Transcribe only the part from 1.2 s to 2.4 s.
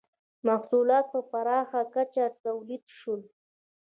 پراخه کچه